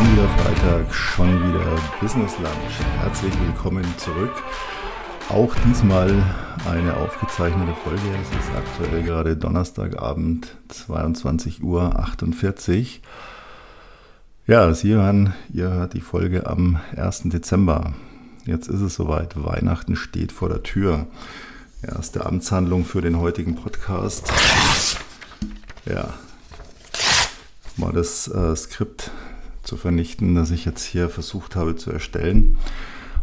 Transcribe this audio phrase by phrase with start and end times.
[0.00, 2.80] Schon wieder Freitag, schon wieder Business Lunch.
[3.02, 4.32] Herzlich willkommen zurück.
[5.28, 6.24] Auch diesmal
[6.66, 8.00] eine aufgezeichnete Folge.
[8.22, 11.92] Es ist aktuell gerade Donnerstagabend, 22.48 Uhr.
[14.46, 17.24] Ja, Sie hören, ihr hört die Folge am 1.
[17.24, 17.92] Dezember.
[18.46, 19.34] Jetzt ist es soweit.
[19.44, 21.08] Weihnachten steht vor der Tür.
[21.82, 24.32] Erste Amtshandlung für den heutigen Podcast.
[25.84, 26.14] Ja,
[27.76, 29.10] mal das äh, Skript
[29.70, 32.58] zu vernichten, das ich jetzt hier versucht habe zu erstellen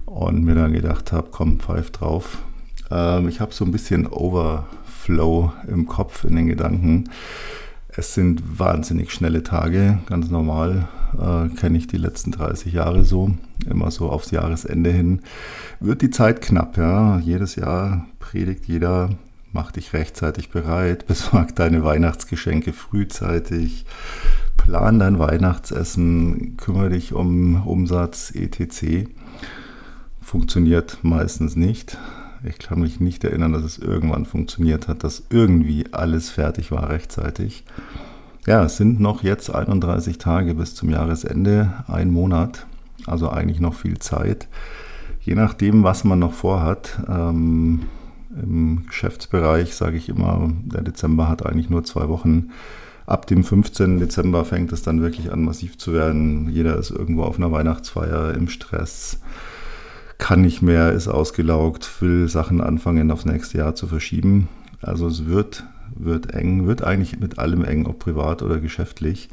[0.06, 2.38] und mir dann gedacht habe, komm, pfeif drauf.
[2.90, 7.10] Ähm, ich habe so ein bisschen Overflow im Kopf, in den Gedanken.
[7.90, 10.88] Es sind wahnsinnig schnelle Tage, ganz normal,
[11.20, 13.32] äh, kenne ich die letzten 30 Jahre so,
[13.70, 15.24] immer so aufs Jahresende hin.
[15.82, 17.20] Wird die Zeit knapp, ja.
[17.20, 19.10] Jedes Jahr predigt jeder,
[19.52, 23.86] mach dich rechtzeitig bereit, besorg deine Weihnachtsgeschenke frühzeitig,
[24.68, 29.08] plan dein Weihnachtsessen, kümmere dich um Umsatz, etc.
[30.20, 31.98] Funktioniert meistens nicht.
[32.44, 36.90] Ich kann mich nicht erinnern, dass es irgendwann funktioniert hat, dass irgendwie alles fertig war
[36.90, 37.64] rechtzeitig.
[38.46, 42.68] Ja, es sind noch jetzt 31 Tage bis zum Jahresende, ein Monat,
[43.06, 44.50] also eigentlich noch viel Zeit.
[45.22, 47.84] Je nachdem, was man noch vorhat, ähm,
[48.36, 52.50] im Geschäftsbereich sage ich immer, der Dezember hat eigentlich nur zwei Wochen
[53.08, 54.00] ab dem 15.
[54.00, 56.50] Dezember fängt es dann wirklich an, massiv zu werden.
[56.50, 59.22] Jeder ist irgendwo auf einer Weihnachtsfeier im Stress,
[60.18, 64.50] kann nicht mehr, ist ausgelaugt, will Sachen anfangen, aufs nächste Jahr zu verschieben.
[64.82, 65.64] Also es wird,
[65.96, 69.30] wird eng, wird eigentlich mit allem eng, ob privat oder geschäftlich.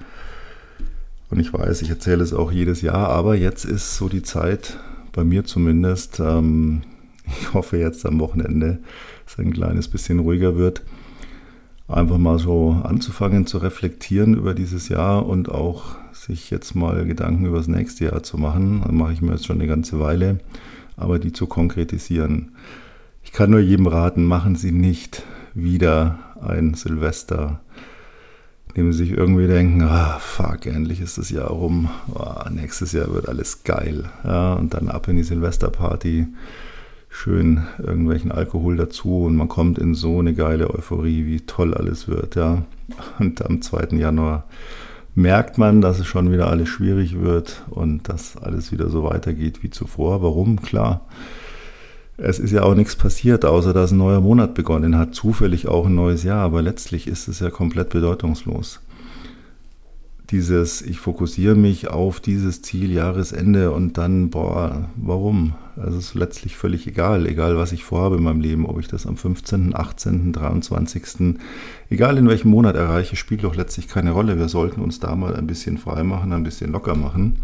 [1.30, 4.78] Und ich weiß, ich erzähle es auch jedes Jahr, aber jetzt ist so die Zeit,
[5.12, 6.82] bei mir zumindest, ähm,
[7.26, 8.78] ich hoffe jetzt am Wochenende,
[9.24, 10.82] dass es ein kleines bisschen ruhiger wird
[11.88, 17.46] einfach mal so anzufangen zu reflektieren über dieses Jahr und auch sich jetzt mal Gedanken
[17.46, 18.80] über das nächste Jahr zu machen.
[18.82, 20.38] Das mache ich mir jetzt schon eine ganze Weile,
[20.96, 22.52] aber die zu konkretisieren.
[23.22, 25.22] Ich kann nur jedem raten, machen Sie nicht
[25.54, 27.60] wieder ein Silvester,
[28.68, 33.12] indem Sie sich irgendwie denken, ah, fuck, endlich ist das Jahr rum, oh, nächstes Jahr
[33.12, 34.04] wird alles geil.
[34.24, 36.26] Ja, und dann ab in die Silvesterparty
[37.14, 42.08] schön irgendwelchen Alkohol dazu und man kommt in so eine geile Euphorie, wie toll alles
[42.08, 42.64] wird, ja.
[43.18, 43.96] Und am 2.
[43.96, 44.44] Januar
[45.14, 49.62] merkt man, dass es schon wieder alles schwierig wird und dass alles wieder so weitergeht
[49.62, 50.22] wie zuvor.
[50.22, 50.60] Warum?
[50.60, 51.06] Klar.
[52.16, 55.86] Es ist ja auch nichts passiert, außer dass ein neuer Monat begonnen hat, zufällig auch
[55.86, 58.80] ein neues Jahr, aber letztlich ist es ja komplett bedeutungslos
[60.30, 65.54] dieses, ich fokussiere mich auf dieses Ziel Jahresende und dann, boah, warum?
[65.76, 68.88] Also es ist letztlich völlig egal, egal was ich vorhabe in meinem Leben, ob ich
[68.88, 71.36] das am 15., 18., 23.,
[71.90, 74.38] egal in welchem Monat erreiche, spielt doch letztlich keine Rolle.
[74.38, 77.38] Wir sollten uns da mal ein bisschen frei machen, ein bisschen locker machen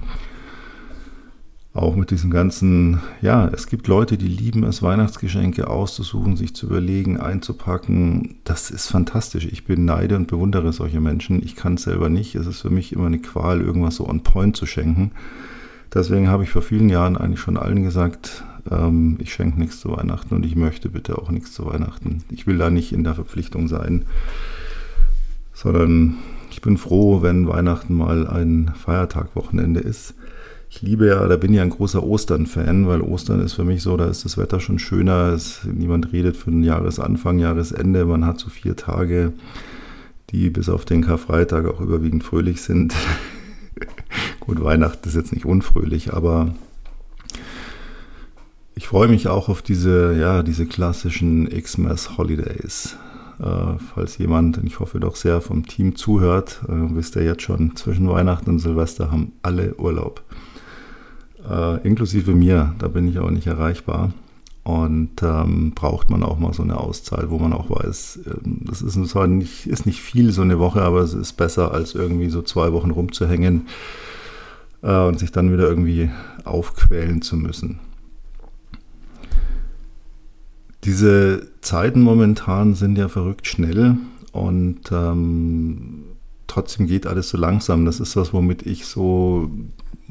[1.72, 6.66] auch mit diesem ganzen, ja, es gibt Leute, die lieben es, Weihnachtsgeschenke auszusuchen, sich zu
[6.66, 8.36] überlegen, einzupacken.
[8.42, 9.47] Das ist fantastisch.
[9.47, 11.42] Ich beneide und bewundere solche Menschen.
[11.44, 12.34] Ich kann es selber nicht.
[12.34, 15.12] Es ist für mich immer eine Qual, irgendwas so on point zu schenken.
[15.93, 19.91] Deswegen habe ich vor vielen Jahren eigentlich schon allen gesagt, ähm, ich schenke nichts zu
[19.91, 22.23] Weihnachten und ich möchte bitte auch nichts zu Weihnachten.
[22.31, 24.05] Ich will da nicht in der Verpflichtung sein,
[25.53, 26.17] sondern
[26.51, 30.15] ich bin froh, wenn Weihnachten mal ein Feiertagwochenende ist
[30.71, 33.97] ich liebe ja, da bin ich ein großer Ostern-Fan, weil Ostern ist für mich so,
[33.97, 38.49] da ist das Wetter schon schöner, es, niemand redet den Jahresanfang, Jahresende, man hat so
[38.51, 39.33] vier Tage,
[40.31, 42.95] die bis auf den Karfreitag auch überwiegend fröhlich sind.
[44.41, 46.54] Gut, Weihnachten ist jetzt nicht unfröhlich, aber
[48.75, 52.97] ich freue mich auch auf diese, ja, diese klassischen Xmas Holidays.
[53.38, 57.76] Äh, falls jemand, ich hoffe doch sehr, vom Team zuhört, äh, wisst ihr jetzt schon,
[57.76, 60.22] zwischen Weihnachten und Silvester haben alle Urlaub
[61.48, 64.12] äh, inklusive mir, da bin ich auch nicht erreichbar.
[64.62, 68.82] Und ähm, braucht man auch mal so eine Auszeit, wo man auch weiß, äh, das
[68.82, 72.28] ist zwar nicht, ist nicht viel so eine Woche, aber es ist besser, als irgendwie
[72.28, 73.69] so zwei Wochen rumzuhängen
[74.82, 76.10] äh, und sich dann wieder irgendwie
[76.45, 77.78] aufquälen zu müssen.
[80.84, 83.97] Diese Zeiten momentan sind ja verrückt schnell
[84.33, 86.04] und ähm,
[86.47, 87.84] trotzdem geht alles so langsam.
[87.84, 89.51] Das ist was, womit ich so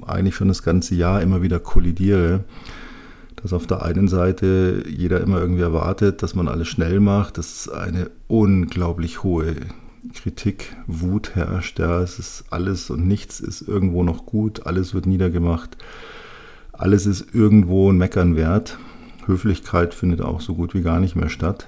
[0.05, 2.43] eigentlich schon das ganze Jahr immer wieder kollidiere.
[3.41, 7.69] Dass auf der einen Seite jeder immer irgendwie erwartet, dass man alles schnell macht, dass
[7.69, 9.55] eine unglaublich hohe
[10.13, 11.79] Kritik, Wut herrscht.
[11.79, 15.77] Ja, es ist alles und nichts ist irgendwo noch gut, alles wird niedergemacht,
[16.73, 18.77] alles ist irgendwo ein Meckern wert.
[19.25, 21.67] Höflichkeit findet auch so gut wie gar nicht mehr statt.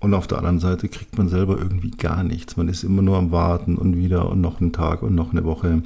[0.00, 2.56] Und auf der anderen Seite kriegt man selber irgendwie gar nichts.
[2.56, 5.44] Man ist immer nur am Warten und wieder und noch einen Tag und noch eine
[5.44, 5.82] Woche.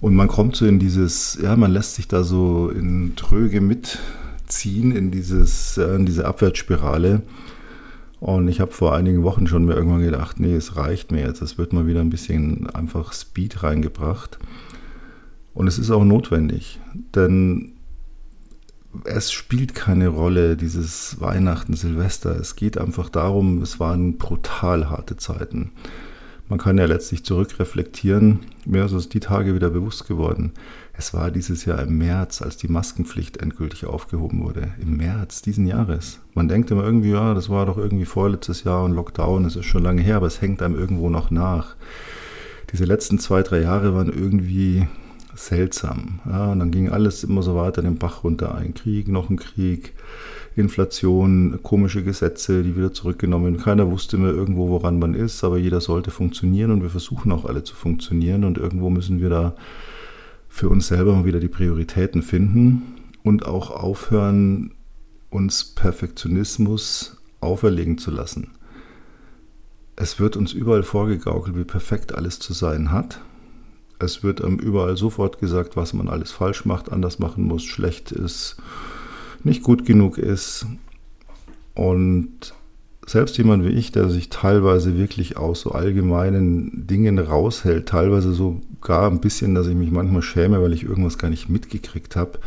[0.00, 4.92] Und man kommt so in dieses, ja, man lässt sich da so in Tröge mitziehen,
[4.92, 7.22] in, dieses, in diese Abwärtsspirale.
[8.18, 11.42] Und ich habe vor einigen Wochen schon mir irgendwann gedacht, nee, es reicht mir jetzt.
[11.42, 14.38] Es wird mal wieder ein bisschen einfach Speed reingebracht.
[15.54, 16.80] Und es ist auch notwendig,
[17.14, 17.72] denn
[19.04, 22.36] es spielt keine Rolle, dieses Weihnachten, Silvester.
[22.38, 25.72] Es geht einfach darum, es waren brutal harte Zeiten.
[26.50, 28.40] Man kann ja letztlich zurückreflektieren.
[28.66, 30.52] Mir ist es die Tage wieder bewusst geworden.
[30.92, 34.72] Es war dieses Jahr im März, als die Maskenpflicht endgültig aufgehoben wurde.
[34.82, 36.18] Im März diesen Jahres.
[36.34, 39.66] Man denkt immer irgendwie, ja, das war doch irgendwie vorletztes Jahr und Lockdown, es ist
[39.66, 41.76] schon lange her, aber es hängt einem irgendwo noch nach.
[42.72, 44.88] Diese letzten zwei, drei Jahre waren irgendwie
[45.34, 46.20] seltsam.
[46.28, 48.54] Ja, und dann ging alles immer so weiter den Bach runter.
[48.54, 49.92] Ein Krieg, noch ein Krieg,
[50.56, 53.58] Inflation, komische Gesetze, die wieder zurückgenommen.
[53.58, 57.44] Keiner wusste mehr irgendwo, woran man ist, aber jeder sollte funktionieren und wir versuchen auch
[57.44, 59.54] alle zu funktionieren und irgendwo müssen wir da
[60.48, 62.82] für uns selber mal wieder die Prioritäten finden
[63.22, 64.72] und auch aufhören,
[65.30, 68.48] uns Perfektionismus auferlegen zu lassen.
[69.94, 73.20] Es wird uns überall vorgegaukelt, wie perfekt alles zu sein hat
[74.00, 78.12] es wird einem überall sofort gesagt, was man alles falsch macht, anders machen muss, schlecht
[78.12, 78.56] ist,
[79.44, 80.66] nicht gut genug ist.
[81.74, 82.54] Und
[83.06, 89.10] selbst jemand wie ich, der sich teilweise wirklich aus so allgemeinen Dingen raushält, teilweise sogar
[89.10, 92.38] ein bisschen, dass ich mich manchmal schäme, weil ich irgendwas gar nicht mitgekriegt habe,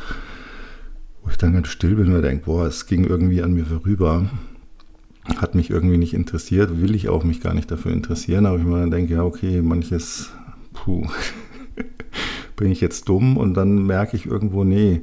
[1.24, 4.30] wo ich dann ganz still bin und denke, boah, es ging irgendwie an mir vorüber,
[5.38, 8.64] hat mich irgendwie nicht interessiert, will ich auch mich gar nicht dafür interessieren, aber ich
[8.64, 10.32] mir dann denke, ja, okay, manches
[10.74, 11.08] puh,
[12.56, 13.38] bin ich jetzt dumm?
[13.38, 15.02] Und dann merke ich irgendwo, nee,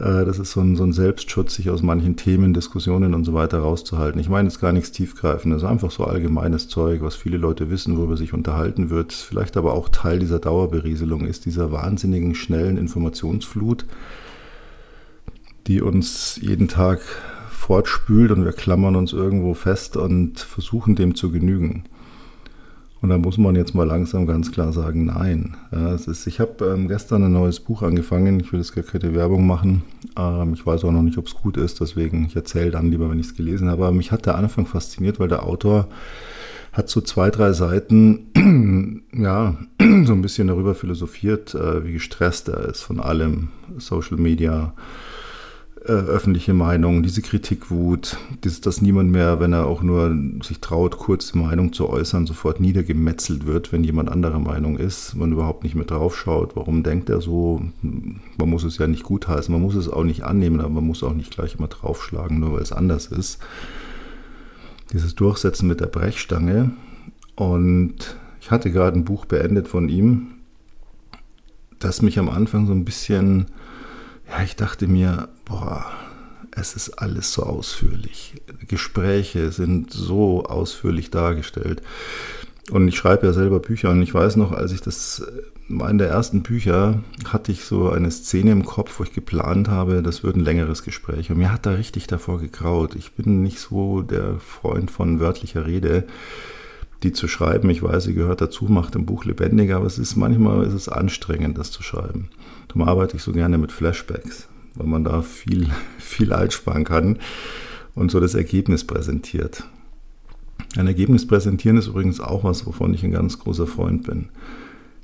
[0.00, 3.34] äh, das ist so ein, so ein Selbstschutz, sich aus manchen Themen, Diskussionen und so
[3.34, 4.20] weiter rauszuhalten.
[4.20, 8.16] Ich meine jetzt gar nichts tiefgreifendes, einfach so allgemeines Zeug, was viele Leute wissen, worüber
[8.16, 13.84] sich unterhalten wird, vielleicht aber auch Teil dieser Dauerberieselung ist, dieser wahnsinnigen, schnellen Informationsflut,
[15.66, 17.00] die uns jeden Tag
[17.50, 21.84] fortspült und wir klammern uns irgendwo fest und versuchen dem zu genügen.
[23.02, 25.56] Und da muss man jetzt mal langsam ganz klar sagen, nein.
[26.06, 28.40] Ist, ich habe ähm, gestern ein neues Buch angefangen.
[28.40, 29.82] Ich will jetzt gar keine Werbung machen.
[30.18, 31.80] Ähm, ich weiß auch noch nicht, ob es gut ist.
[31.80, 33.84] Deswegen, ich erzähle dann lieber, wenn ich es gelesen habe.
[33.84, 35.88] Aber mich hat der Anfang fasziniert, weil der Autor
[36.72, 39.56] hat so zwei, drei Seiten, ja,
[40.04, 43.48] so ein bisschen darüber philosophiert, äh, wie gestresst er ist von allem.
[43.78, 44.74] Social Media,
[45.82, 50.98] äh, öffentliche Meinung, diese Kritikwut, dieses, dass niemand mehr, wenn er auch nur sich traut,
[50.98, 55.74] kurz Meinung zu äußern, sofort niedergemetzelt wird, wenn jemand anderer Meinung ist, man überhaupt nicht
[55.74, 59.88] mehr draufschaut, warum denkt er so, man muss es ja nicht gutheißen, man muss es
[59.88, 63.06] auch nicht annehmen, aber man muss auch nicht gleich immer draufschlagen, nur weil es anders
[63.06, 63.38] ist.
[64.92, 66.72] Dieses Durchsetzen mit der Brechstange
[67.36, 70.32] und ich hatte gerade ein Buch beendet von ihm,
[71.78, 73.46] das mich am Anfang so ein bisschen
[74.30, 75.86] ja, ich dachte mir, boah,
[76.52, 78.34] es ist alles so ausführlich.
[78.68, 81.82] Gespräche sind so ausführlich dargestellt.
[82.70, 85.26] Und ich schreibe ja selber Bücher und ich weiß noch, als ich das,
[85.68, 90.02] in der ersten Bücher hatte ich so eine Szene im Kopf, wo ich geplant habe,
[90.02, 91.30] das wird ein längeres Gespräch.
[91.30, 92.94] Und mir hat da richtig davor gegraut.
[92.94, 96.04] Ich bin nicht so der Freund von wörtlicher Rede,
[97.02, 97.70] die zu schreiben.
[97.70, 100.88] Ich weiß, sie gehört dazu, macht ein Buch lebendiger, aber es ist manchmal ist es
[100.88, 102.28] anstrengend, das zu schreiben.
[102.68, 107.18] Darum arbeite ich so gerne mit Flashbacks, weil man da viel, viel einsparen kann
[107.94, 109.64] und so das Ergebnis präsentiert.
[110.76, 114.28] Ein Ergebnis präsentieren ist übrigens auch was, wovon ich ein ganz großer Freund bin.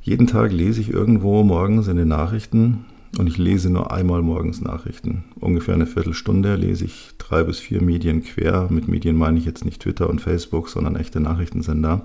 [0.03, 2.85] Jeden Tag lese ich irgendwo morgens in den Nachrichten
[3.19, 5.25] und ich lese nur einmal morgens Nachrichten.
[5.41, 8.69] Ungefähr eine Viertelstunde lese ich drei bis vier Medien quer.
[8.71, 12.05] Mit Medien meine ich jetzt nicht Twitter und Facebook, sondern echte Nachrichtensender.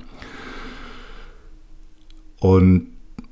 [2.40, 2.88] Und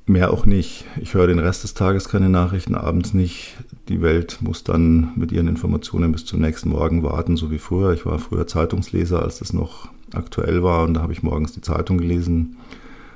[0.10, 0.86] Mehr auch nicht.
[1.00, 3.58] Ich höre den Rest des Tages keine Nachrichten, abends nicht.
[3.90, 7.94] Die Welt muss dann mit ihren Informationen bis zum nächsten Morgen warten, so wie früher.
[7.94, 11.62] Ich war früher Zeitungsleser, als das noch aktuell war und da habe ich morgens die
[11.62, 12.58] Zeitung gelesen.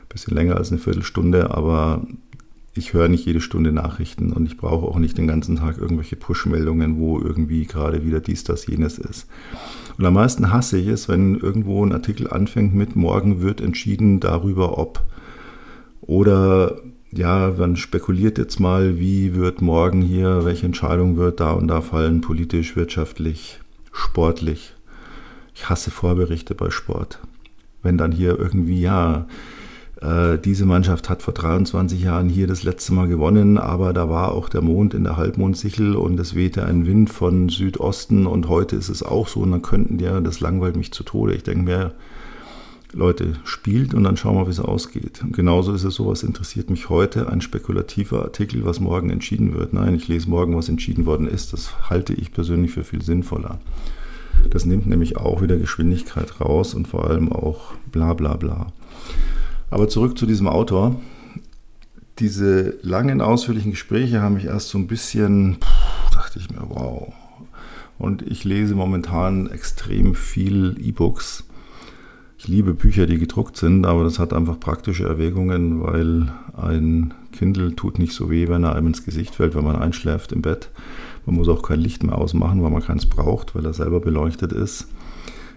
[0.08, 2.06] Bisschen länger als eine Viertelstunde, aber
[2.76, 6.16] ich höre nicht jede Stunde Nachrichten und ich brauche auch nicht den ganzen Tag irgendwelche
[6.16, 9.28] Push-Meldungen, wo irgendwie gerade wieder dies, das, jenes ist.
[9.98, 14.20] Und am meisten hasse ich es, wenn irgendwo ein Artikel anfängt mit morgen wird entschieden
[14.20, 15.04] darüber, ob
[16.02, 21.68] oder ja, man spekuliert jetzt mal, wie wird morgen hier, welche Entscheidung wird da und
[21.68, 23.60] da fallen, politisch, wirtschaftlich,
[23.92, 24.74] sportlich.
[25.54, 27.20] Ich hasse Vorberichte bei Sport.
[27.84, 29.28] Wenn dann hier irgendwie, ja,
[30.44, 34.50] diese Mannschaft hat vor 23 Jahren hier das letzte Mal gewonnen, aber da war auch
[34.50, 38.90] der Mond in der Halbmondsichel und es wehte ein Wind von Südosten und heute ist
[38.90, 41.34] es auch so und dann könnten die, das langweilt mich zu Tode.
[41.36, 41.92] Ich denke mir,
[42.92, 45.22] Leute, spielt und dann schauen wir, wie es ausgeht.
[45.24, 49.54] Und genauso ist es so, was interessiert mich heute, ein spekulativer Artikel, was morgen entschieden
[49.54, 49.74] wird.
[49.74, 51.54] Nein, ich lese morgen, was entschieden worden ist.
[51.54, 53.60] Das halte ich persönlich für viel sinnvoller.
[54.50, 58.68] Das nimmt nämlich auch wieder Geschwindigkeit raus und vor allem auch bla bla bla.
[59.74, 60.96] Aber zurück zu diesem Autor.
[62.20, 67.12] Diese langen, ausführlichen Gespräche haben mich erst so ein bisschen, pff, dachte ich mir, wow.
[67.98, 71.46] Und ich lese momentan extrem viel E-Books
[72.44, 77.74] ich liebe Bücher, die gedruckt sind, aber das hat einfach praktische Erwägungen, weil ein Kindle
[77.74, 80.70] tut nicht so weh, wenn er einem ins Gesicht fällt, wenn man einschläft im Bett.
[81.26, 84.52] Man muss auch kein Licht mehr ausmachen, weil man keins braucht, weil er selber beleuchtet
[84.52, 84.90] ist.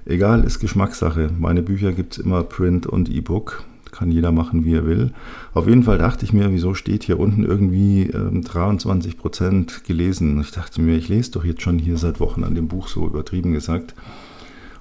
[0.04, 1.30] Egal, ist Geschmackssache.
[1.36, 3.64] Meine Bücher gibt es immer Print und E-Book.
[3.92, 5.12] Kann jeder machen, wie er will.
[5.54, 10.40] Auf jeden Fall dachte ich mir, wieso steht hier unten irgendwie ähm, 23 Prozent gelesen?
[10.40, 13.06] Ich dachte mir, ich lese doch jetzt schon hier seit Wochen an dem Buch so
[13.06, 13.94] übertrieben gesagt.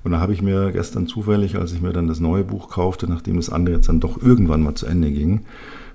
[0.03, 3.09] Und da habe ich mir gestern zufällig, als ich mir dann das neue Buch kaufte,
[3.09, 5.41] nachdem das andere jetzt dann doch irgendwann mal zu Ende ging,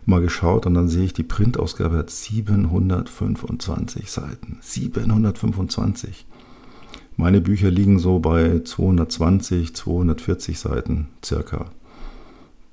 [0.04, 4.58] mal geschaut und dann sehe ich, die Printausgabe hat 725 Seiten.
[4.60, 6.26] 725.
[7.16, 11.66] Meine Bücher liegen so bei 220, 240 Seiten circa.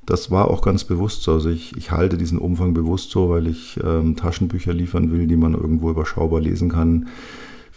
[0.07, 1.33] Das war auch ganz bewusst so.
[1.33, 5.35] Also ich, ich halte diesen Umfang bewusst so, weil ich ähm, Taschenbücher liefern will, die
[5.35, 7.07] man irgendwo überschaubar lesen kann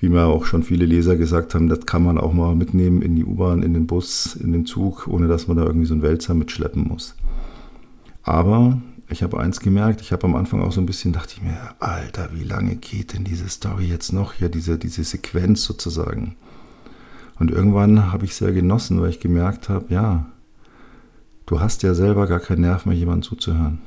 [0.00, 3.16] wie mir auch schon viele Leser gesagt haben, das kann man auch mal mitnehmen in
[3.16, 6.02] die U-Bahn, in den Bus, in den Zug, ohne dass man da irgendwie so ein
[6.02, 7.14] Wälzer mitschleppen muss.
[8.22, 11.42] Aber ich habe eins gemerkt, ich habe am Anfang auch so ein bisschen, dachte ich
[11.42, 16.36] mir, Alter, wie lange geht denn diese Story jetzt noch hier, diese, diese Sequenz sozusagen.
[17.38, 20.26] Und irgendwann habe ich sehr genossen, weil ich gemerkt habe, ja,
[21.50, 23.80] du hast ja selber gar keinen Nerv mehr, jemandem zuzuhören.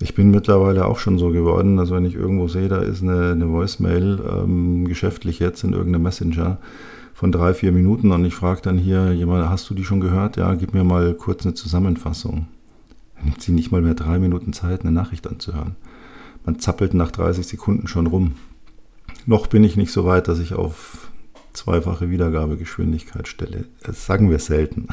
[0.00, 3.32] Ich bin mittlerweile auch schon so geworden, dass wenn ich irgendwo sehe, da ist eine,
[3.32, 6.58] eine Voicemail, ähm, geschäftlich jetzt in irgendeinem Messenger
[7.12, 10.36] von drei, vier Minuten und ich frage dann hier jemand, hast du die schon gehört?
[10.36, 12.48] Ja, gib mir mal kurz eine Zusammenfassung.
[13.16, 15.76] Dann nimmt sie nicht mal mehr drei Minuten Zeit, eine Nachricht anzuhören.
[16.46, 18.32] Man zappelt nach 30 Sekunden schon rum.
[19.26, 21.10] Noch bin ich nicht so weit, dass ich auf
[21.52, 23.66] zweifache Wiedergabegeschwindigkeit stelle.
[23.82, 24.88] Das sagen wir selten.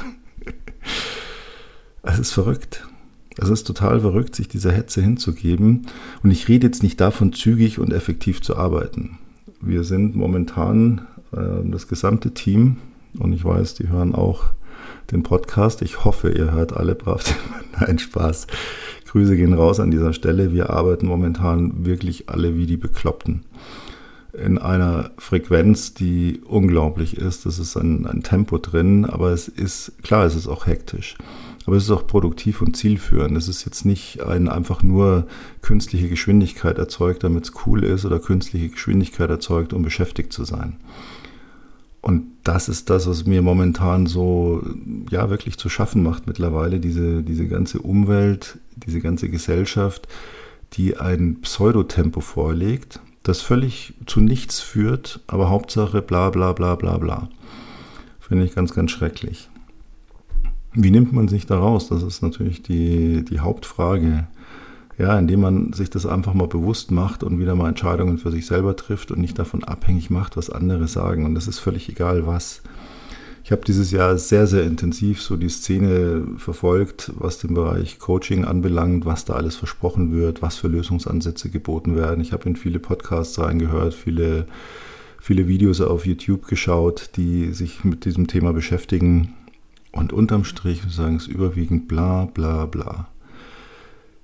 [2.03, 2.88] Es ist verrückt.
[3.38, 5.88] Es ist total verrückt, sich dieser Hetze hinzugeben.
[6.24, 9.20] Und ich rede jetzt nicht davon, zügig und effektiv zu arbeiten.
[9.62, 12.77] Wir sind momentan äh, das gesamte Team
[13.20, 14.46] und ich weiß, die hören auch
[15.12, 15.84] den Podcast.
[15.84, 17.24] Ich hoffe, ihr hört alle brav.
[17.79, 18.48] Nein, Spaß.
[19.08, 20.51] Grüße gehen raus an dieser Stelle.
[20.53, 23.43] Wir arbeiten momentan wirklich alle wie die Bekloppten.
[24.34, 27.46] In einer Frequenz, die unglaublich ist.
[27.46, 31.17] Es ist ein, ein Tempo drin, aber es ist, klar, es ist auch hektisch.
[31.65, 33.37] Aber es ist auch produktiv und zielführend.
[33.37, 35.27] Es ist jetzt nicht ein einfach nur
[35.61, 40.77] künstliche Geschwindigkeit erzeugt, damit es cool ist, oder künstliche Geschwindigkeit erzeugt, um beschäftigt zu sein.
[42.01, 44.63] Und das ist das, was mir momentan so,
[45.11, 50.07] ja, wirklich zu schaffen macht mittlerweile, diese, diese ganze Umwelt, diese ganze Gesellschaft,
[50.73, 56.97] die ein Pseudotempo vorlegt, das völlig zu nichts führt, aber Hauptsache bla bla bla bla
[56.97, 57.29] bla.
[58.19, 59.50] Finde ich ganz, ganz schrecklich.
[60.73, 61.89] Wie nimmt man sich da raus?
[61.89, 64.27] Das ist natürlich die, die Hauptfrage.
[64.97, 68.45] Ja, indem man sich das einfach mal bewusst macht und wieder mal Entscheidungen für sich
[68.45, 71.25] selber trifft und nicht davon abhängig macht, was andere sagen.
[71.25, 72.61] Und das ist völlig egal, was.
[73.43, 78.45] Ich habe dieses Jahr sehr, sehr intensiv so die Szene verfolgt, was den Bereich Coaching
[78.45, 82.21] anbelangt, was da alles versprochen wird, was für Lösungsansätze geboten werden.
[82.21, 84.45] Ich habe in viele Podcasts reingehört, viele,
[85.19, 89.33] viele Videos auf YouTube geschaut, die sich mit diesem Thema beschäftigen.
[89.91, 93.10] Und unterm Strich sagen es überwiegend bla bla bla.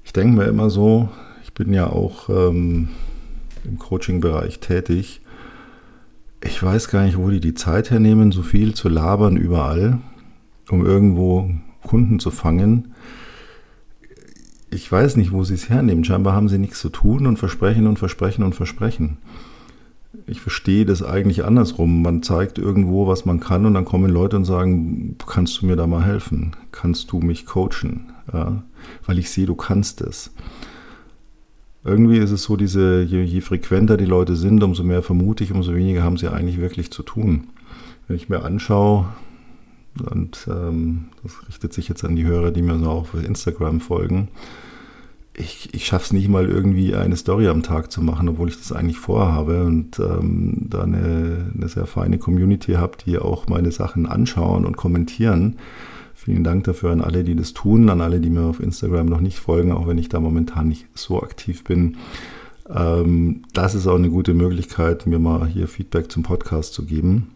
[0.04, 1.10] Ich denke mir immer so,
[1.44, 2.90] ich bin ja auch ähm,
[3.66, 5.22] im Coaching-Bereich tätig.
[6.44, 10.00] Ich weiß gar nicht, wo die die Zeit hernehmen, so viel zu labern überall,
[10.70, 11.50] um irgendwo
[11.84, 12.94] Kunden zu fangen.
[14.70, 16.04] Ich weiß nicht, wo sie es hernehmen.
[16.06, 19.18] Scheinbar haben sie nichts zu tun und versprechen und versprechen und versprechen
[20.28, 22.02] ich verstehe das eigentlich andersrum.
[22.02, 25.78] Man zeigt irgendwo, was man kann und dann kommen Leute und sagen, kannst du mir
[25.78, 26.56] da mal helfen?
[26.72, 28.12] Kannst du mich coachen?
[28.32, 28.64] Ja,
[29.06, 30.32] weil ich sehe, du kannst es.
[31.86, 35.54] Irgendwie ist es so, diese, je, je frequenter die Leute sind, umso mehr vermute ich,
[35.54, 37.48] umso weniger haben sie eigentlich wirklich zu tun.
[38.08, 39.08] Wenn ich mir anschaue,
[40.12, 44.28] und ähm, das richtet sich jetzt an die Hörer, die mir so auf Instagram folgen,
[45.40, 48.58] ich, ich schaffe es nicht mal irgendwie eine Story am Tag zu machen, obwohl ich
[48.58, 53.72] das eigentlich vorhabe und ähm, da eine, eine sehr feine Community habe, die auch meine
[53.72, 55.58] Sachen anschauen und kommentieren.
[56.16, 59.22] Vielen Dank dafür an alle, die das tun, an alle, die mir auf Instagram noch
[59.22, 61.98] nicht folgen, auch wenn ich da momentan nicht so aktiv bin.
[62.68, 67.30] Ähm, das ist auch eine gute Möglichkeit, mir mal hier Feedback zum Podcast zu geben,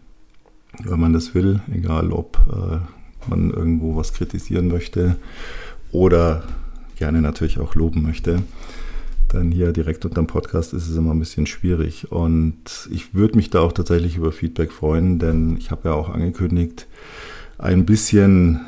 [0.84, 5.18] wenn man das will, egal ob äh, man irgendwo was kritisieren möchte
[5.92, 6.44] oder
[7.02, 8.44] gerne natürlich auch loben möchte.
[9.28, 12.12] Dann hier direkt unter dem Podcast ist es immer ein bisschen schwierig.
[12.12, 16.10] Und ich würde mich da auch tatsächlich über Feedback freuen, denn ich habe ja auch
[16.10, 16.86] angekündigt,
[17.58, 18.60] ein bisschen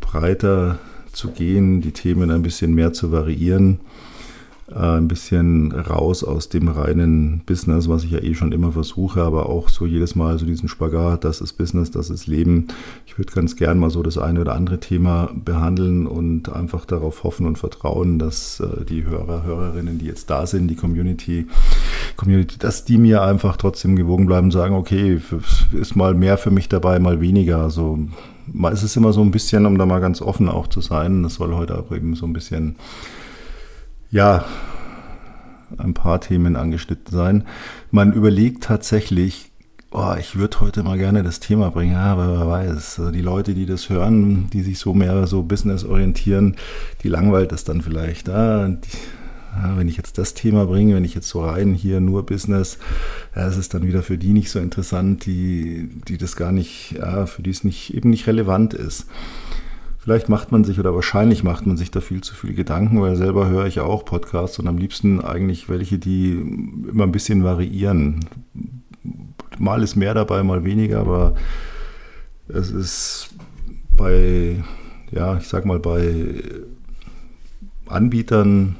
[0.00, 0.78] breiter
[1.10, 3.80] zu gehen, die Themen ein bisschen mehr zu variieren
[4.72, 9.48] ein bisschen raus aus dem reinen Business, was ich ja eh schon immer versuche, aber
[9.48, 12.68] auch so jedes Mal so diesen Spagat, das ist Business, das ist Leben.
[13.06, 17.24] Ich würde ganz gern mal so das eine oder andere Thema behandeln und einfach darauf
[17.24, 21.46] hoffen und vertrauen, dass äh, die Hörer, Hörerinnen, die jetzt da sind, die Community,
[22.16, 25.20] Community, dass die mir einfach trotzdem gewogen bleiben sagen, okay,
[25.72, 27.58] ist mal mehr für mich dabei, mal weniger.
[27.58, 27.98] Also
[28.72, 31.34] es ist immer so ein bisschen, um da mal ganz offen auch zu sein, das
[31.34, 32.76] soll heute auch eben so ein bisschen
[34.10, 34.44] ja,
[35.78, 37.44] ein paar Themen angeschnitten sein.
[37.90, 39.50] Man überlegt tatsächlich,
[39.92, 43.54] oh, ich würde heute mal gerne das Thema bringen, aber wer weiß, also die Leute,
[43.54, 46.56] die das hören, die sich so mehr so Business orientieren,
[47.02, 48.28] die langweilt das dann vielleicht.
[48.28, 48.98] Ah, die,
[49.56, 52.78] ja, wenn ich jetzt das Thema bringe, wenn ich jetzt so rein hier nur Business,
[53.34, 56.96] ja, es ist dann wieder für die nicht so interessant, die, die das gar nicht,
[56.98, 59.06] ja, für die es nicht, eben nicht relevant ist.
[60.02, 63.16] Vielleicht macht man sich oder wahrscheinlich macht man sich da viel zu viele Gedanken, weil
[63.16, 66.32] selber höre ich auch Podcasts und am liebsten eigentlich welche, die
[66.90, 68.24] immer ein bisschen variieren.
[69.58, 71.34] Mal ist mehr dabei, mal weniger, aber
[72.48, 73.28] es ist
[73.94, 74.64] bei,
[75.10, 76.44] ja, ich sag mal, bei
[77.86, 78.76] Anbietern,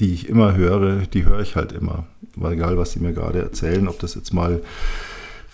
[0.00, 2.06] die ich immer höre, die höre ich halt immer.
[2.34, 4.62] Weil egal, was sie mir gerade erzählen, ob das jetzt mal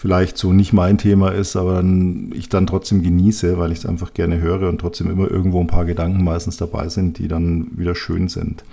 [0.02, 3.87] vielleicht so nicht mein Thema ist, aber dann, ich dann trotzdem genieße, weil ich es
[3.87, 7.68] einfach gerne höre und trotzdem immer irgendwo ein paar Gedanken meistens dabei sind, die dann
[7.78, 8.64] wieder schön sind.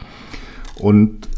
[0.80, 1.30] Und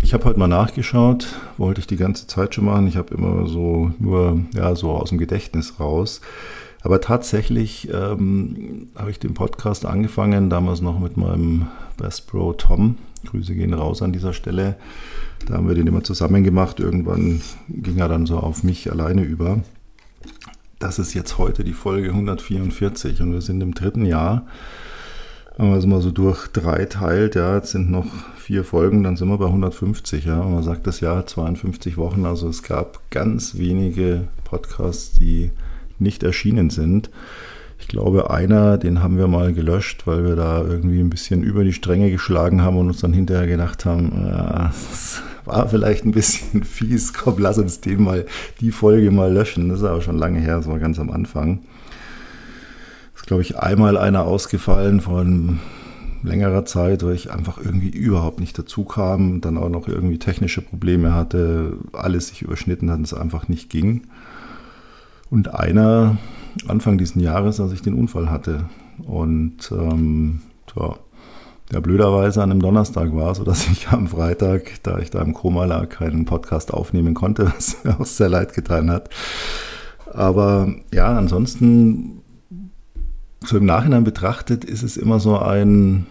[0.00, 1.26] ich habe heute mal nachgeschaut,
[1.58, 2.86] wollte ich die ganze Zeit schon machen.
[2.86, 6.22] Ich habe immer so nur ja so aus dem Gedächtnis raus.
[6.86, 11.66] Aber tatsächlich ähm, habe ich den Podcast angefangen, damals noch mit meinem
[11.96, 12.94] Best Bro Tom.
[13.24, 14.76] Grüße gehen raus an dieser Stelle.
[15.48, 16.78] Da haben wir den immer zusammen gemacht.
[16.78, 19.64] Irgendwann ging er dann so auf mich alleine über.
[20.78, 24.46] Das ist jetzt heute die Folge 144 und wir sind im dritten Jahr.
[25.56, 28.06] Wenn man es mal so durch drei teilt, ja, jetzt sind noch
[28.36, 30.40] vier Folgen, dann sind wir bei 150, ja.
[30.40, 35.50] Und man sagt das Jahr 52 Wochen, also es gab ganz wenige Podcasts, die
[35.98, 37.10] nicht erschienen sind.
[37.78, 41.62] Ich glaube, einer, den haben wir mal gelöscht, weil wir da irgendwie ein bisschen über
[41.62, 46.12] die Stränge geschlagen haben und uns dann hinterher gedacht haben, ja, das war vielleicht ein
[46.12, 48.26] bisschen fies, komm, lass uns den mal,
[48.60, 49.68] die Folge mal löschen.
[49.68, 51.60] Das ist aber schon lange her, das war ganz am Anfang.
[53.14, 55.60] ist, glaube ich, einmal einer ausgefallen von
[56.22, 60.62] längerer Zeit, weil ich einfach irgendwie überhaupt nicht dazu kam, dann auch noch irgendwie technische
[60.62, 64.02] Probleme hatte, alles sich überschnitten hat und es einfach nicht ging.
[65.30, 66.18] Und einer
[66.68, 68.64] Anfang dieses Jahres, als ich den Unfall hatte.
[69.06, 70.96] Und ähm, tja,
[71.72, 75.64] ja, blöderweise an einem Donnerstag war, sodass ich am Freitag, da ich da im Koma
[75.64, 79.10] lag, keinen Podcast aufnehmen konnte, was mir auch sehr leid getan hat.
[80.12, 82.22] Aber ja, ansonsten,
[83.44, 86.06] so im Nachhinein betrachtet, ist es immer so ein,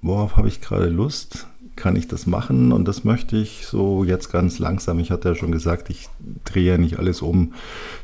[0.00, 1.46] worauf habe ich gerade Lust?
[1.78, 4.98] Kann ich das machen und das möchte ich so jetzt ganz langsam.
[4.98, 6.08] Ich hatte ja schon gesagt, ich
[6.44, 7.54] drehe ja nicht alles um.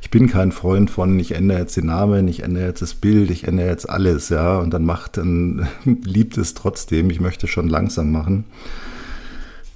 [0.00, 3.30] Ich bin kein Freund von, ich ändere jetzt den Namen, ich ändere jetzt das Bild,
[3.30, 7.10] ich ändere jetzt alles, ja, und dann macht, dann liebt es trotzdem.
[7.10, 8.44] Ich möchte schon langsam machen.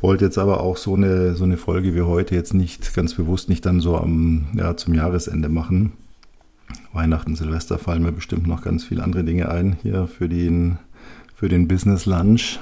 [0.01, 3.49] Wollte jetzt aber auch so eine, so eine Folge wie heute jetzt nicht ganz bewusst
[3.49, 5.93] nicht dann so am, ja, zum Jahresende machen.
[6.93, 10.79] Weihnachten, Silvester fallen mir bestimmt noch ganz viele andere Dinge ein hier für den,
[11.35, 12.61] für den Business Lunch.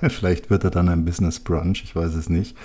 [0.08, 2.56] Vielleicht wird er dann ein Business Brunch, ich weiß es nicht.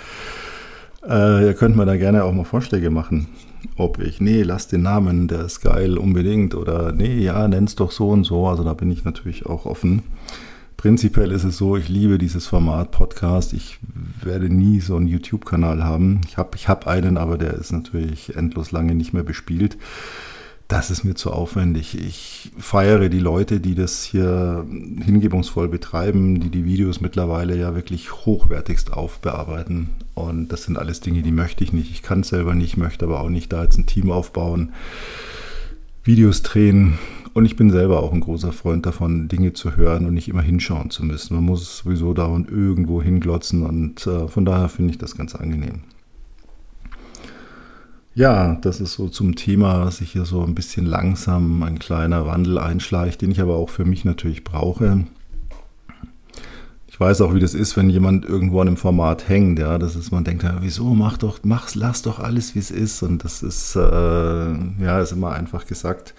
[1.08, 3.28] Äh, ihr könnt mir da gerne auch mal Vorschläge machen.
[3.76, 6.54] Ob ich, nee, lass den Namen, der ist geil, unbedingt.
[6.54, 8.46] Oder nee, ja, nenn's doch so und so.
[8.46, 10.02] Also da bin ich natürlich auch offen.
[10.76, 13.52] Prinzipiell ist es so, ich liebe dieses Format Podcast.
[13.52, 13.78] Ich
[14.20, 16.22] werde nie so einen YouTube-Kanal haben.
[16.26, 19.76] Ich habe ich hab einen, aber der ist natürlich endlos lange nicht mehr bespielt
[20.72, 21.98] das ist mir zu aufwendig.
[21.98, 24.66] Ich feiere die Leute, die das hier
[25.04, 29.90] hingebungsvoll betreiben, die die Videos mittlerweile ja wirklich hochwertigst aufbearbeiten.
[30.14, 31.90] Und das sind alles Dinge, die möchte ich nicht.
[31.90, 34.72] Ich kann es selber nicht, möchte aber auch nicht da jetzt ein Team aufbauen,
[36.04, 36.98] Videos drehen.
[37.34, 40.42] Und ich bin selber auch ein großer Freund davon, Dinge zu hören und nicht immer
[40.42, 41.34] hinschauen zu müssen.
[41.34, 45.82] Man muss sowieso dauernd irgendwo hinglotzen und äh, von daher finde ich das ganz angenehm.
[48.14, 52.26] Ja, das ist so zum Thema, dass sich hier so ein bisschen langsam ein kleiner
[52.26, 55.06] Wandel einschleicht, den ich aber auch für mich natürlich brauche.
[56.88, 59.96] Ich weiß auch, wie das ist, wenn jemand irgendwo an einem Format hängt, ja, das
[59.96, 63.02] ist, man denkt, ja, wieso, mach doch, mach's, lass doch alles, wie es ist.
[63.02, 66.12] Und das ist, äh, ja, ist immer einfach gesagt.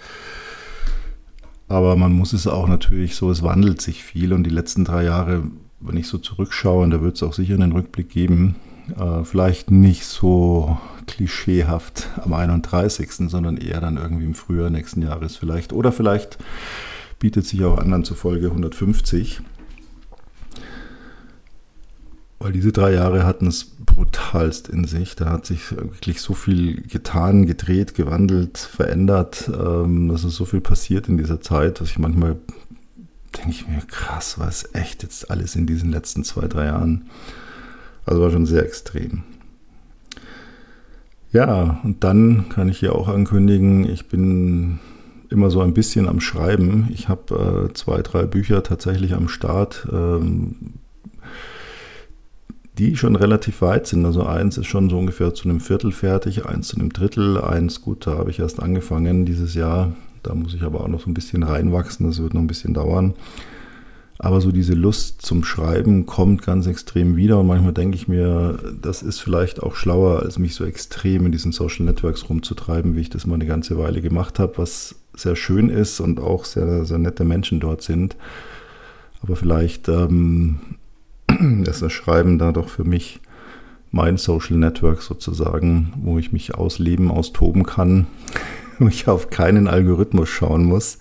[1.68, 5.04] Aber man muss es auch natürlich so, es wandelt sich viel und die letzten drei
[5.04, 5.44] Jahre,
[5.80, 8.56] wenn ich so zurückschaue, und da wird es auch sicher einen Rückblick geben,
[8.98, 15.36] äh, vielleicht nicht so klischeehaft am 31., sondern eher dann irgendwie im Frühjahr nächsten Jahres
[15.36, 15.74] vielleicht.
[15.74, 16.38] Oder vielleicht
[17.20, 19.42] bietet sich auch anderen zufolge 150.
[22.40, 25.16] Weil diese drei Jahre hatten es brutalst in sich.
[25.16, 29.50] Da hat sich wirklich so viel getan, gedreht, gewandelt, verändert.
[29.54, 32.38] Ähm, dass ist so viel passiert in dieser Zeit, dass ich manchmal
[33.38, 37.10] denke ich mir, krass, was echt jetzt alles in diesen letzten zwei, drei Jahren.
[38.06, 39.24] Also war schon sehr extrem.
[41.32, 44.80] Ja, und dann kann ich hier auch ankündigen, ich bin
[45.30, 46.90] immer so ein bisschen am Schreiben.
[46.94, 50.76] Ich habe äh, zwei, drei Bücher tatsächlich am Start, ähm,
[52.78, 54.06] die schon relativ weit sind.
[54.06, 57.82] Also eins ist schon so ungefähr zu einem Viertel fertig, eins zu einem Drittel, eins,
[57.82, 59.94] gut, da habe ich erst angefangen dieses Jahr.
[60.22, 62.74] Da muss ich aber auch noch so ein bisschen reinwachsen, das wird noch ein bisschen
[62.76, 63.16] dauern.
[64.24, 68.58] Aber so diese Lust zum Schreiben kommt ganz extrem wieder und manchmal denke ich mir,
[68.82, 73.02] das ist vielleicht auch schlauer, als mich so extrem in diesen Social Networks rumzutreiben, wie
[73.02, 76.86] ich das mal eine ganze Weile gemacht habe, was sehr schön ist und auch sehr,
[76.86, 78.16] sehr nette Menschen dort sind.
[79.22, 80.60] Aber vielleicht ähm,
[81.68, 83.20] ist das Schreiben da doch für mich
[83.92, 88.08] mein Social Network sozusagen, wo ich mich ausleben, austoben kann,
[88.80, 90.98] wo ich auf keinen Algorithmus schauen muss.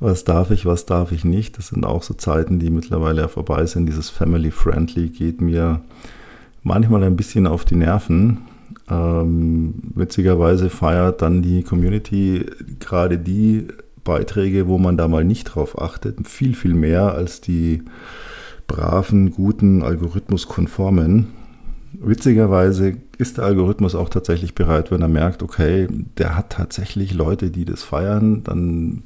[0.00, 1.58] Was darf ich, was darf ich nicht?
[1.58, 3.84] Das sind auch so Zeiten, die mittlerweile ja vorbei sind.
[3.84, 5.82] Dieses Family Friendly geht mir
[6.62, 8.38] manchmal ein bisschen auf die Nerven.
[8.88, 12.46] Ähm, witzigerweise feiert dann die Community
[12.78, 13.68] gerade die
[14.02, 17.82] Beiträge, wo man da mal nicht drauf achtet, viel, viel mehr als die
[18.66, 21.26] braven, guten, algorithmuskonformen.
[21.92, 27.50] Witzigerweise ist der Algorithmus auch tatsächlich bereit, wenn er merkt, okay, der hat tatsächlich Leute,
[27.50, 29.02] die das feiern, dann,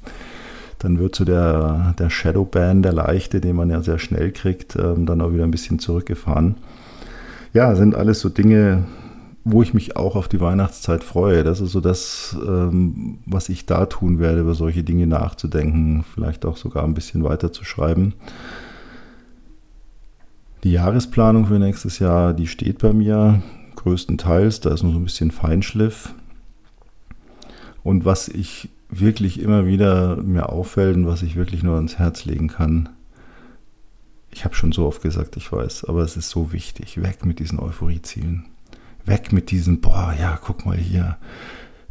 [0.84, 5.06] dann wird so der, der Shadowban, der leichte, den man ja sehr schnell kriegt, ähm,
[5.06, 6.56] dann auch wieder ein bisschen zurückgefahren.
[7.54, 8.84] Ja, sind alles so Dinge,
[9.44, 11.42] wo ich mich auch auf die Weihnachtszeit freue.
[11.42, 16.44] Das ist so das, ähm, was ich da tun werde, über solche Dinge nachzudenken, vielleicht
[16.44, 18.12] auch sogar ein bisschen weiter zu schreiben.
[20.64, 23.42] Die Jahresplanung für nächstes Jahr, die steht bei mir
[23.76, 24.60] größtenteils.
[24.60, 26.12] Da ist noch so ein bisschen Feinschliff.
[27.82, 28.68] Und was ich
[29.00, 32.90] wirklich immer wieder mir auffällt und was ich wirklich nur ans Herz legen kann,
[34.30, 37.00] ich habe schon so oft gesagt, ich weiß, aber es ist so wichtig.
[37.00, 38.46] Weg mit diesen Euphoriezielen.
[39.04, 41.18] Weg mit diesen, boah, ja, guck mal hier,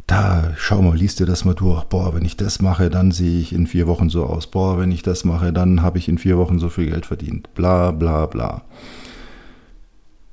[0.06, 1.84] da, schau mal, liest dir das mal durch.
[1.84, 4.46] Boah, wenn ich das mache, dann sehe ich in vier Wochen so aus.
[4.46, 7.54] Boah, wenn ich das mache, dann habe ich in vier Wochen so viel Geld verdient.
[7.54, 8.62] Bla, bla, bla.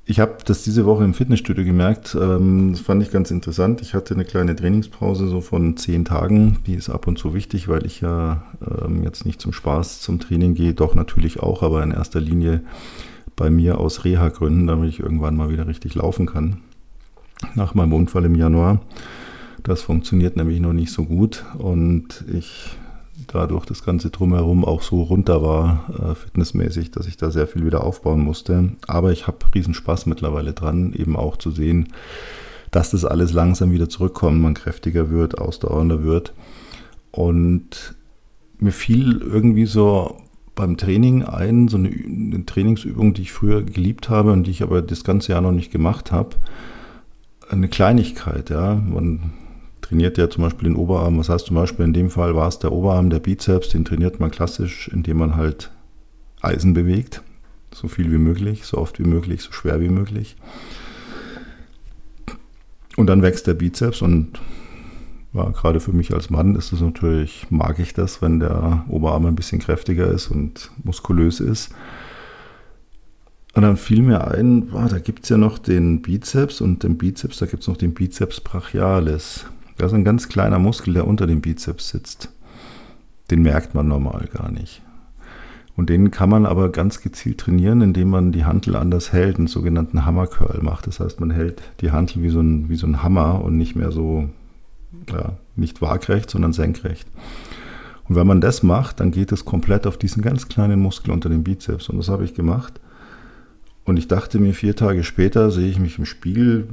[0.04, 2.16] Ich habe das diese Woche im Fitnessstudio gemerkt.
[2.20, 3.80] Ähm, das fand ich ganz interessant.
[3.82, 6.58] Ich hatte eine kleine Trainingspause so von zehn Tagen.
[6.66, 8.42] Die ist ab und zu wichtig, weil ich ja
[8.84, 10.74] ähm, jetzt nicht zum Spaß zum Training gehe.
[10.74, 12.62] Doch natürlich auch, aber in erster Linie
[13.36, 16.58] bei mir aus Reha-Gründen, damit ich irgendwann mal wieder richtig laufen kann.
[17.54, 18.80] Nach meinem Unfall im Januar.
[19.62, 22.76] Das funktioniert nämlich noch nicht so gut und ich
[23.26, 27.64] dadurch das Ganze drumherum auch so runter war, äh, fitnessmäßig, dass ich da sehr viel
[27.64, 28.72] wieder aufbauen musste.
[28.86, 31.88] Aber ich habe riesen Spaß mittlerweile dran, eben auch zu sehen,
[32.70, 36.32] dass das alles langsam wieder zurückkommt, man kräftiger wird, ausdauernder wird.
[37.10, 37.94] Und
[38.58, 40.16] mir fiel irgendwie so
[40.54, 44.62] beim Training ein, so eine, eine Trainingsübung, die ich früher geliebt habe und die ich
[44.62, 46.36] aber das ganze Jahr noch nicht gemacht habe.
[47.48, 48.74] Eine Kleinigkeit, ja.
[48.74, 49.32] Man
[49.82, 51.18] trainiert ja zum Beispiel den Oberarm.
[51.18, 54.18] Was heißt zum Beispiel in dem Fall war es der Oberarm, der Bizeps, den trainiert
[54.18, 55.70] man klassisch, indem man halt
[56.40, 57.22] Eisen bewegt.
[57.74, 60.36] So viel wie möglich, so oft wie möglich, so schwer wie möglich.
[62.96, 64.40] Und dann wächst der Bizeps und
[65.32, 69.24] ja, gerade für mich als Mann ist es natürlich, mag ich das, wenn der Oberarm
[69.26, 71.74] ein bisschen kräftiger ist und muskulös ist.
[73.54, 76.98] Und dann fiel mir ein, oh, da gibt es ja noch den Bizeps und den
[76.98, 79.46] Bizeps, da gibt es noch den Bizeps brachialis.
[79.82, 82.30] Das ist ein ganz kleiner Muskel, der unter dem Bizeps sitzt.
[83.32, 84.80] Den merkt man normal gar nicht.
[85.76, 89.48] Und den kann man aber ganz gezielt trainieren, indem man die Hantel anders hält, einen
[89.48, 90.86] sogenannten Hammer Curl macht.
[90.86, 93.74] Das heißt, man hält die Hantel wie so ein, wie so ein Hammer und nicht
[93.74, 94.28] mehr so,
[95.12, 97.08] ja, nicht waagrecht, sondern senkrecht.
[98.08, 101.28] Und wenn man das macht, dann geht es komplett auf diesen ganz kleinen Muskel unter
[101.28, 101.88] dem Bizeps.
[101.88, 102.78] Und das habe ich gemacht.
[103.84, 106.68] Und ich dachte mir, vier Tage später sehe ich mich im Spiegel,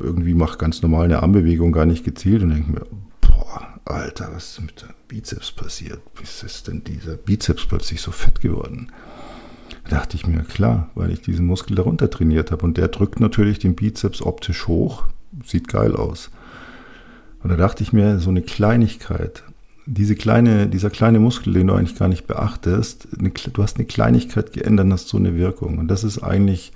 [0.00, 2.86] irgendwie mache ganz normal eine Armbewegung, gar nicht gezielt und denke mir,
[3.20, 6.00] boah, Alter, was ist mit dem Bizeps passiert?
[6.16, 8.90] Wie ist denn dieser Bizeps plötzlich so fett geworden?
[9.84, 13.20] Da dachte ich mir, klar, weil ich diesen Muskel darunter trainiert habe und der drückt
[13.20, 15.04] natürlich den Bizeps optisch hoch,
[15.44, 16.30] sieht geil aus.
[17.42, 19.44] Und da dachte ich mir, so eine Kleinigkeit,
[19.86, 23.86] diese kleine, dieser kleine Muskel, den du eigentlich gar nicht beachtest, eine, du hast eine
[23.86, 25.78] Kleinigkeit geändert, hast so eine Wirkung.
[25.78, 26.72] Und das ist eigentlich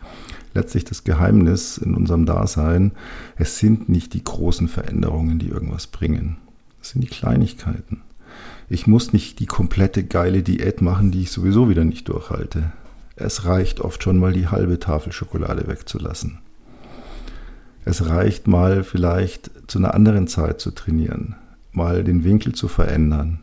[0.54, 2.92] letztlich das Geheimnis in unserem Dasein.
[3.36, 6.36] Es sind nicht die großen Veränderungen, die irgendwas bringen.
[6.82, 8.02] Es sind die Kleinigkeiten.
[8.68, 12.72] Ich muss nicht die komplette geile Diät machen, die ich sowieso wieder nicht durchhalte.
[13.16, 16.38] Es reicht oft schon mal die halbe Tafel Schokolade wegzulassen.
[17.84, 21.36] Es reicht mal vielleicht zu einer anderen Zeit zu trainieren
[21.78, 23.38] mal den Winkel zu verändern.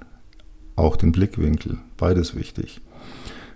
[0.75, 2.81] Auch den Blickwinkel, beides wichtig.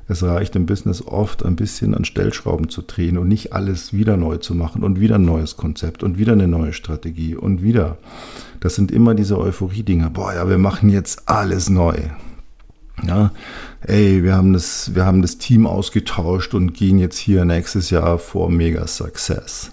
[0.08, 4.18] Es reicht im Business oft ein bisschen an Stellschrauben zu drehen und nicht alles wieder
[4.18, 8.00] neu zu machen und wieder ein neues Konzept und wieder eine neue Strategie und wieder.
[8.60, 10.10] Das sind immer diese Euphorie-Dinger.
[10.10, 11.94] Boah, ja, wir machen jetzt alles neu.
[13.06, 13.32] Ja,
[13.82, 18.18] ey, wir haben das, wir haben das Team ausgetauscht und gehen jetzt hier nächstes Jahr
[18.18, 19.72] vor Mega Success.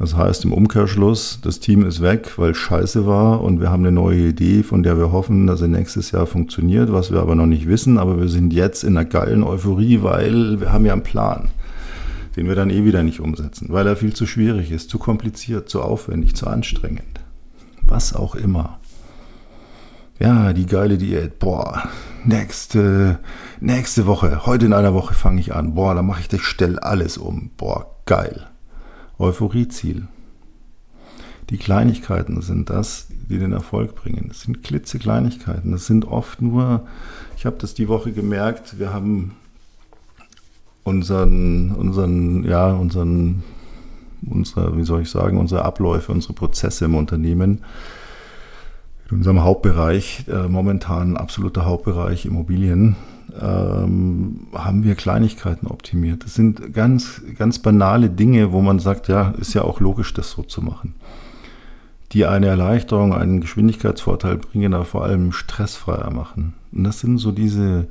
[0.00, 3.82] Das heißt im Umkehrschluss, das Team ist weg, weil es scheiße war und wir haben
[3.82, 7.34] eine neue Idee, von der wir hoffen, dass sie nächstes Jahr funktioniert, was wir aber
[7.34, 7.98] noch nicht wissen.
[7.98, 11.50] Aber wir sind jetzt in einer geilen Euphorie, weil wir haben ja einen Plan,
[12.34, 15.68] den wir dann eh wieder nicht umsetzen, weil er viel zu schwierig ist, zu kompliziert,
[15.68, 17.20] zu aufwendig, zu anstrengend.
[17.82, 18.78] Was auch immer.
[20.18, 21.38] Ja, die geile Diät.
[21.38, 21.90] Boah,
[22.24, 23.18] nächste,
[23.60, 25.74] nächste Woche, heute in einer Woche fange ich an.
[25.74, 27.50] Boah, da mache ich das, stell alles um.
[27.58, 28.46] Boah, geil.
[29.20, 30.08] Euphorieziel.
[31.50, 34.28] Die Kleinigkeiten sind das, die den Erfolg bringen.
[34.30, 35.72] Es sind klitzekleinigkeiten.
[35.74, 36.86] Es sind oft nur,
[37.36, 39.36] ich habe das die Woche gemerkt, wir haben
[40.84, 43.42] unseren, unseren, ja, unseren,
[44.22, 47.62] unsere, wie soll ich sagen, unsere Abläufe, unsere Prozesse im Unternehmen
[49.10, 52.96] in unserem Hauptbereich, äh, momentan absoluter Hauptbereich Immobilien,
[53.40, 56.24] ähm, haben wir Kleinigkeiten optimiert.
[56.24, 60.30] Das sind ganz, ganz banale Dinge, wo man sagt, ja, ist ja auch logisch, das
[60.30, 60.94] so zu machen.
[62.12, 66.54] Die eine Erleichterung, einen Geschwindigkeitsvorteil bringen, aber vor allem stressfreier machen.
[66.72, 67.86] Und das sind so diese,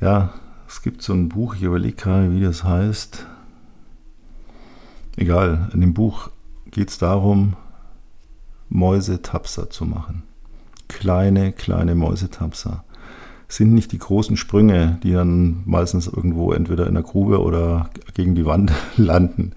[0.00, 0.32] ja,
[0.68, 3.26] es gibt so ein Buch, ich überlege gerade, wie das heißt.
[5.16, 6.30] Egal, in dem Buch
[6.70, 7.54] geht es darum,
[8.68, 10.22] Mäuse tapser zu machen.
[10.88, 12.83] Kleine, kleine Mäusetapser
[13.56, 18.34] sind nicht die großen Sprünge, die dann meistens irgendwo entweder in der Grube oder gegen
[18.34, 19.52] die Wand landen.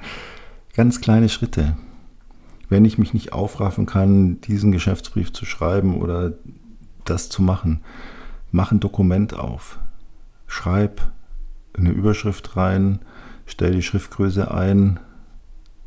[0.76, 1.76] Ganz kleine Schritte.
[2.70, 6.34] Wenn ich mich nicht aufraffen kann, diesen Geschäftsbrief zu schreiben oder
[7.06, 7.82] das zu machen,
[8.52, 9.80] mach ein Dokument auf.
[10.46, 11.02] Schreib
[11.74, 13.00] eine Überschrift rein,
[13.46, 15.00] stell die Schriftgröße ein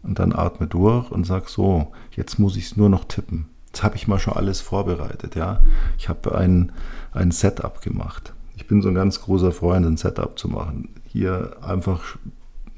[0.03, 3.47] und dann atme durch und sag so, jetzt muss ich es nur noch tippen.
[3.67, 5.61] Jetzt habe ich mal schon alles vorbereitet, ja.
[5.97, 6.73] Ich habe ein,
[7.13, 8.33] ein Setup gemacht.
[8.57, 10.91] Ich bin so ein ganz großer Freund, ein Setup zu machen.
[11.07, 12.17] Hier einfach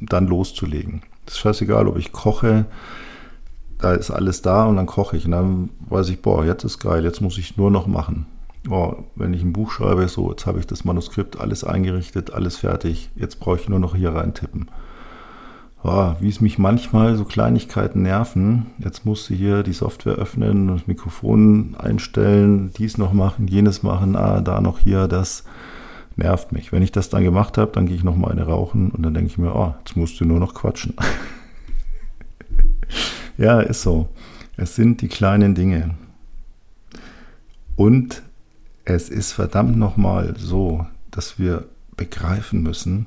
[0.00, 1.02] dann loszulegen.
[1.26, 2.66] Das ist scheißegal, ob ich koche,
[3.78, 5.24] da ist alles da und dann koche ich.
[5.24, 8.26] Und dann weiß ich, boah, jetzt ist geil, jetzt muss ich nur noch machen.
[8.70, 12.56] Oh, wenn ich ein Buch schreibe, so, jetzt habe ich das Manuskript alles eingerichtet, alles
[12.58, 14.68] fertig, jetzt brauche ich nur noch hier rein tippen
[15.82, 18.66] oh, wie es mich manchmal so Kleinigkeiten nerven.
[18.78, 24.16] Jetzt musst du hier die Software öffnen, das Mikrofon einstellen, dies noch machen, jenes machen,
[24.16, 25.44] ah, da noch hier, das
[26.16, 26.72] nervt mich.
[26.72, 29.14] Wenn ich das dann gemacht habe, dann gehe ich noch mal eine rauchen und dann
[29.14, 30.94] denke ich mir, oh, jetzt musst du nur noch quatschen.
[33.38, 34.08] ja, ist so.
[34.56, 35.94] Es sind die kleinen Dinge.
[37.76, 38.22] Und
[38.84, 41.66] es ist verdammt nochmal so, dass wir
[41.96, 43.06] begreifen müssen,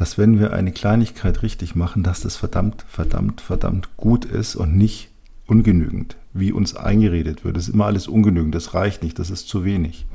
[0.00, 4.74] dass wenn wir eine Kleinigkeit richtig machen, dass das verdammt, verdammt, verdammt gut ist und
[4.74, 5.10] nicht
[5.46, 7.58] ungenügend, wie uns eingeredet wird.
[7.58, 10.06] Das ist immer alles ungenügend, das reicht nicht, das ist zu wenig.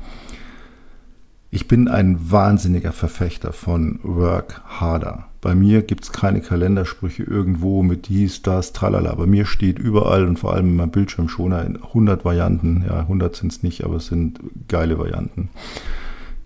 [1.52, 5.28] Ich bin ein wahnsinniger Verfechter von Work Harder.
[5.40, 9.14] Bei mir gibt es keine Kalendersprüche irgendwo mit dies, das, tralala.
[9.14, 12.84] Bei mir steht überall und vor allem in meinem Bildschirmschoner in 100 Varianten.
[12.88, 15.48] Ja, 100 sind es nicht, aber es sind geile Varianten.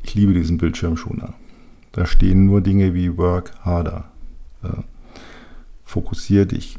[0.02, 1.32] Ich liebe diesen Bildschirmschoner.
[1.92, 4.04] Da stehen nur Dinge wie Work harder.
[4.62, 4.84] Ja.
[5.84, 6.78] Fokussier dich.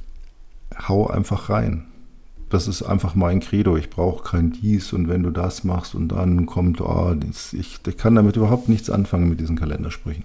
[0.87, 1.85] Hau einfach rein.
[2.49, 3.77] Das ist einfach mein Credo.
[3.77, 7.97] Ich brauche kein dies und wenn du das machst und dann kommt, oh, ich, ich
[7.97, 10.23] kann damit überhaupt nichts anfangen mit diesen Kalendersprüchen.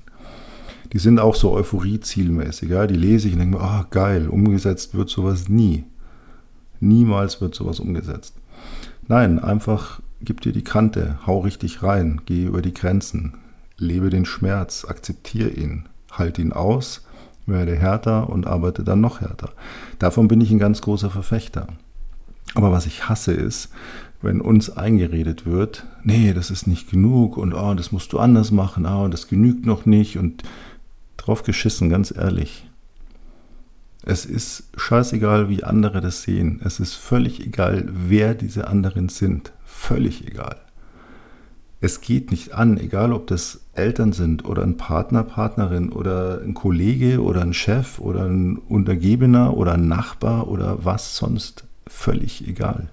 [0.93, 2.71] Die sind auch so Euphorie-zielmäßig.
[2.71, 2.87] Ja?
[2.87, 5.85] Die lese ich und denke mir, oh, geil, umgesetzt wird sowas nie.
[6.81, 8.35] Niemals wird sowas umgesetzt.
[9.09, 13.35] Nein, einfach gib dir die Kante, hau richtig rein, geh über die Grenzen,
[13.79, 17.07] Lebe den Schmerz, akzeptiere ihn, halt ihn aus,
[17.47, 19.51] werde härter und arbeite dann noch härter.
[19.99, 21.69] Davon bin ich ein ganz großer Verfechter.
[22.55, 23.71] Aber was ich hasse ist,
[24.23, 28.51] wenn uns eingeredet wird, nee, das ist nicht genug und oh, das musst du anders
[28.51, 30.43] machen, oh, das genügt noch nicht und
[31.17, 32.67] drauf geschissen, ganz ehrlich.
[34.03, 36.61] Es ist scheißegal, wie andere das sehen.
[36.65, 39.53] Es ist völlig egal, wer diese anderen sind.
[39.65, 40.57] Völlig egal.
[41.81, 46.55] Es geht nicht an, egal ob das Eltern sind oder ein Partner, Partnerin oder ein
[46.55, 52.89] Kollege oder ein Chef oder ein Untergebener oder ein Nachbar oder was sonst, völlig egal.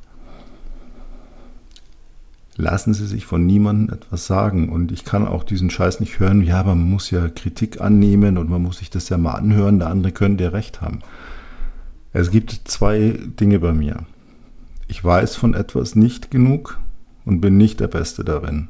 [2.55, 4.69] Lassen Sie sich von niemandem etwas sagen.
[4.69, 8.49] Und ich kann auch diesen Scheiß nicht hören, ja, man muss ja Kritik annehmen und
[8.49, 10.99] man muss sich das ja mal anhören, der andere könnte ja recht haben.
[12.11, 14.03] Es gibt zwei Dinge bei mir.
[14.87, 16.79] Ich weiß von etwas nicht genug
[17.25, 18.69] und bin nicht der Beste darin.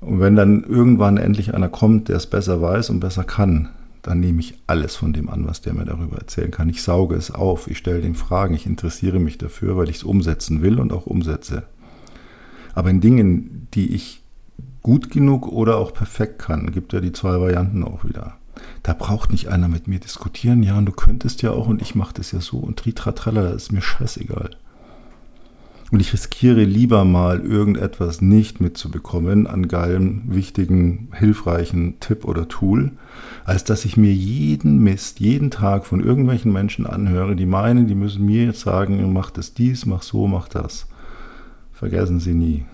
[0.00, 3.70] Und wenn dann irgendwann endlich einer kommt, der es besser weiß und besser kann,
[4.02, 6.68] dann nehme ich alles von dem an, was der mir darüber erzählen kann.
[6.68, 10.04] Ich sauge es auf, ich stelle den Fragen, ich interessiere mich dafür, weil ich es
[10.04, 11.64] umsetzen will und auch umsetze.
[12.74, 14.22] Aber in Dingen, die ich
[14.82, 18.34] gut genug oder auch perfekt kann, gibt ja die zwei Varianten auch wieder.
[18.84, 21.96] Da braucht nicht einer mit mir diskutieren, ja, und du könntest ja auch und ich
[21.96, 24.50] mache das ja so und tritratralla, ist mir scheißegal.
[25.92, 32.90] Und ich riskiere lieber mal irgendetwas nicht mitzubekommen an geilem, wichtigen, hilfreichen Tipp oder Tool,
[33.44, 37.94] als dass ich mir jeden Mist, jeden Tag von irgendwelchen Menschen anhöre, die meinen, die
[37.94, 40.88] müssen mir jetzt sagen, mach das dies, mach so, mach das.
[41.72, 42.64] Vergessen Sie nie.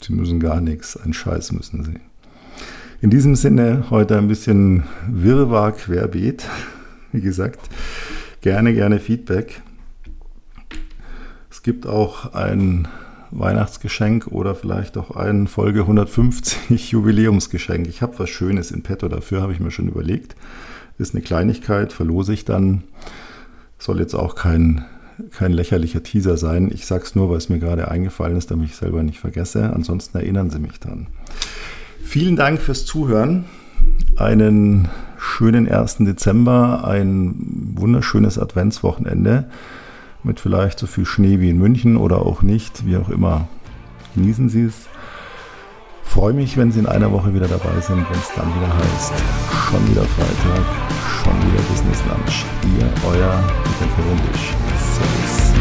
[0.00, 2.00] Sie müssen gar nichts, ein Scheiß müssen Sie.
[3.00, 6.44] In diesem Sinne heute ein bisschen Wirrwarr querbeet.
[7.12, 7.60] Wie gesagt,
[8.40, 9.62] gerne, gerne Feedback.
[11.60, 12.88] Es gibt auch ein
[13.32, 17.86] Weihnachtsgeschenk oder vielleicht auch ein Folge 150 Jubiläumsgeschenk.
[17.86, 20.36] Ich habe was Schönes in petto dafür, habe ich mir schon überlegt.
[20.96, 22.84] Ist eine Kleinigkeit, verlose ich dann.
[23.78, 24.86] Soll jetzt auch kein,
[25.32, 26.70] kein lächerlicher Teaser sein.
[26.72, 29.70] Ich sage es nur, weil es mir gerade eingefallen ist, damit ich selber nicht vergesse.
[29.74, 31.08] Ansonsten erinnern Sie mich dran.
[32.02, 33.44] Vielen Dank fürs Zuhören.
[34.16, 35.98] Einen schönen 1.
[35.98, 39.50] Dezember, ein wunderschönes Adventswochenende
[40.22, 43.48] mit vielleicht so viel Schnee wie in München oder auch nicht, wie auch immer.
[44.14, 44.88] Genießen Sie es.
[46.02, 49.12] Freue mich, wenn Sie in einer Woche wieder dabei sind, wenn es dann wieder heißt,
[49.70, 50.64] schon wieder Freitag,
[51.22, 52.44] schon wieder Business Lunch.
[52.76, 54.54] Ihr, euer Peter Cavendish.
[54.96, 55.59] Servus.